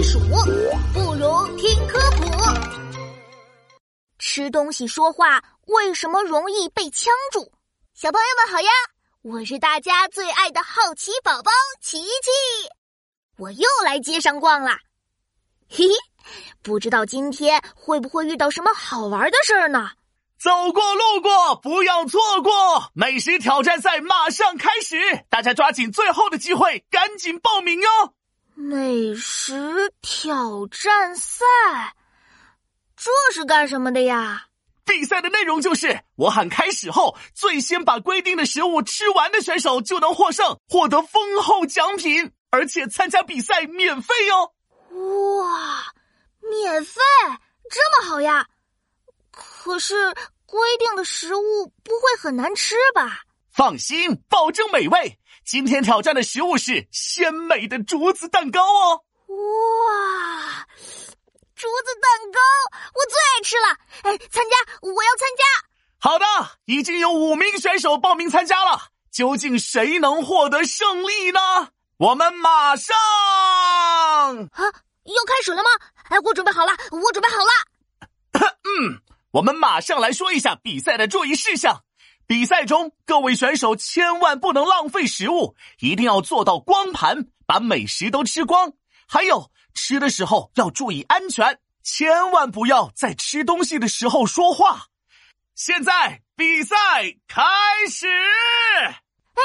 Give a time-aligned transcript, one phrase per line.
[0.00, 0.18] 避暑，
[0.94, 2.24] 不如听科普。
[4.18, 7.52] 吃东西说话为什么容易被呛住？
[7.92, 8.70] 小朋友们好呀，
[9.20, 11.50] 我是大家最爱的好奇宝宝
[11.82, 12.30] 琪琪，
[13.36, 14.78] 我又来街上逛啦。
[15.68, 15.94] 嘿嘿，
[16.62, 19.90] 不知道今天会不会遇到什么好玩的事儿呢？
[20.38, 22.90] 走过路过，不要错过！
[22.94, 24.96] 美食挑战赛马上开始，
[25.28, 28.14] 大家抓紧最后的机会，赶紧报名哟！
[28.60, 31.46] 美食挑战赛，
[32.94, 34.48] 这是干什么的呀？
[34.84, 44.52] 比赛的内容就是，我喊开始后，最先把规定的食物吃完的选手就能获胜，获得丰厚奖品，而且参加比赛免费哟！
[45.38, 45.86] 哇，
[46.40, 47.00] 免费，
[47.70, 48.46] 这么好呀！
[49.30, 50.12] 可是
[50.44, 53.22] 规定的食物不会很难吃吧？
[53.60, 55.18] 放心，保证美味。
[55.44, 59.04] 今天挑战的食物是鲜美的竹子蛋糕哦！
[59.28, 60.66] 哇，
[61.54, 62.40] 竹子蛋糕
[62.94, 63.76] 我最爱吃了！
[64.04, 65.44] 哎，参加，我要参加！
[65.98, 66.24] 好的，
[66.64, 68.80] 已经有五名选手报名参加了，
[69.12, 71.40] 究竟谁能获得胜利呢？
[71.98, 74.32] 我们马上啊，
[75.04, 75.68] 要开始了吗？
[76.08, 77.50] 哎，我准备好了，我准备好了。
[78.64, 79.02] 嗯。
[79.32, 81.84] 我们马上来说一下比赛的注意事项。
[82.30, 88.72] 比赛中，各位选手千万不能浪费食物，一定要做到光盘，把美食都吃光。
[89.08, 94.86] 还有，吃的时候要注意安全，千万不要在吃东西的时候说话。
[95.56, 96.76] 现在比赛
[97.26, 97.42] 开
[97.90, 98.06] 始。
[98.06, 99.42] 哎，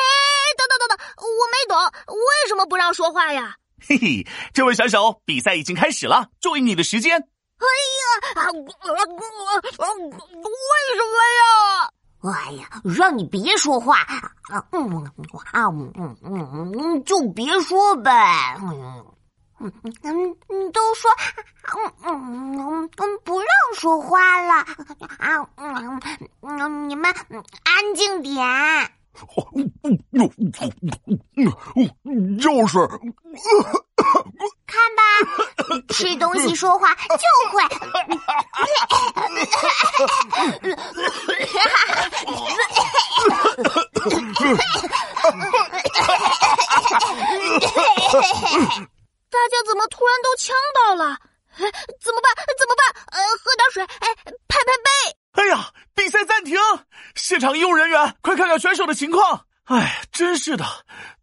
[0.56, 1.76] 等等等等，我没懂，
[2.14, 3.56] 为什么不让说话呀？
[3.82, 7.14] 嘿嘿，这位选手，比赛已经开始了，注意你的时间。
[7.18, 7.66] 哎
[8.36, 8.78] 呀，啊，为什
[9.82, 11.90] 么呀？
[12.32, 13.98] 哎呀，让你别说话，
[14.72, 15.06] 嗯
[15.52, 18.58] 啊，嗯嗯嗯，就别说呗。
[18.62, 19.06] 嗯
[19.60, 19.72] 嗯
[20.50, 21.10] 嗯，都说，
[21.74, 24.54] 嗯嗯嗯，不让说话了
[25.18, 26.00] 啊，嗯
[26.42, 27.14] 嗯，你们
[27.64, 28.46] 安静点。
[32.42, 32.78] 就是，
[34.68, 35.02] 看吧，
[35.88, 37.64] 吃东西说话就会。
[49.30, 50.96] 大家怎么突然都呛到
[51.64, 51.72] 了？
[52.02, 52.46] 怎么办？
[52.58, 53.04] 怎么办？
[53.12, 54.16] 呃，喝点水，哎，
[54.48, 55.42] 拍拍背。
[55.42, 56.58] 哎呀，比赛暂停！
[57.16, 59.46] 现场医务人员，快看看选手的情况。
[59.66, 60.66] 哎，真是的，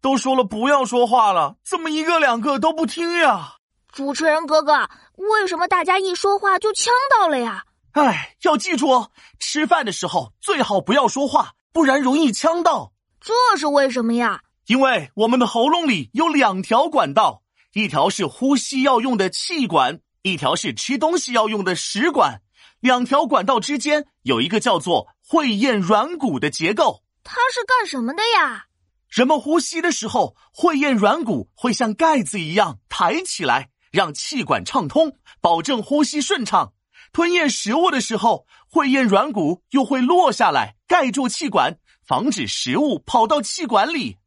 [0.01, 3.55] 都说了不要说话了，怎么一个两个都不听呀？
[3.91, 7.63] 主持人哥哥，为什么大家一说话就呛到了呀？
[7.93, 12.91] 哎，要记住哦，吃饭的时候最好不要说话，不然容易呛到。
[13.21, 14.41] 这是为什么呀？
[14.65, 22.41] 因为我们的喉咙里有两条管道，一条是呼吸要用的气管，一条是吃东西要用的食管。
[22.79, 28.65] 两条管道之间有一个叫做会厌软骨的结构，它是干什么的呀？
[29.09, 36.73] 人们呼吸的时候，会厌软骨会像盖子一样抬起来，让气管畅通，保证呼吸顺畅。
[37.11, 44.17] 吞咽食物的时候，会厌软骨又会落下来盖住气管，防止食物跑到气管里。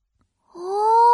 [0.53, 1.06] 哦，嗯，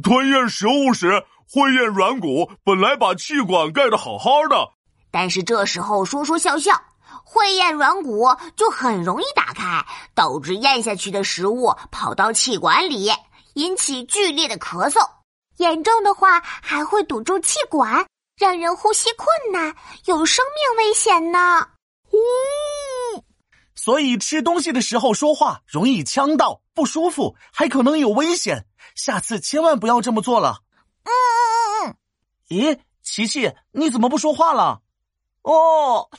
[0.00, 4.70] 吞咽食物时，会厌软骨本来把气管盖得好好的。
[5.10, 6.72] 但是这时候说说笑笑，
[7.24, 13.10] 会厌软骨就很容易打开，导致咽下去的食物跑到气管里，
[13.54, 14.98] 引起剧烈的咳嗽。
[15.56, 18.06] 严重的话还会堵住气管，
[18.38, 21.66] 让人呼吸困难，有生命危险呢。
[22.10, 22.16] 呼，
[23.80, 28.66] 所以吃东西的时候说话容易呛到，不舒服，还可能有危险。
[28.96, 30.62] 下次千万不要这么做了。
[31.04, 31.96] 嗯嗯嗯嗯。
[32.48, 34.82] 咦，琪琪，你怎么不说话了？
[35.42, 36.10] 哦，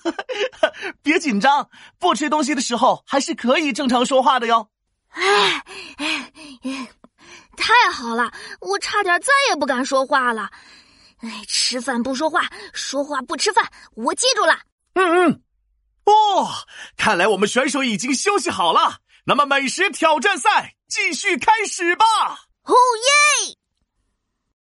[1.04, 4.70] 别紧张，不吃东西的时候还是可以正常说话的哟。
[5.10, 5.62] 哎，
[7.58, 8.32] 太好了，
[8.62, 10.50] 我差点再也不敢说话了。
[11.18, 14.58] 哎，吃饭不说话，说话不吃饭，我记住了。
[14.94, 15.44] 嗯嗯。
[16.06, 16.48] 哦，
[17.10, 19.00] 看来我们选手已经休息好了。
[19.26, 22.06] 那么美食挑战赛继续开始吧。
[22.66, 22.76] 哦
[23.50, 23.59] 耶！